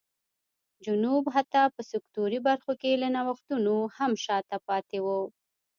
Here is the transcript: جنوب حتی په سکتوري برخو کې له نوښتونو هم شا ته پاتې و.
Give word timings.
جنوب 0.85 1.23
حتی 1.35 1.63
په 1.75 1.81
سکتوري 1.91 2.39
برخو 2.47 2.71
کې 2.81 2.91
له 3.01 3.07
نوښتونو 3.15 3.75
هم 3.97 4.11
شا 4.23 4.37
ته 4.49 4.57
پاتې 4.67 4.97
و. 5.05 5.07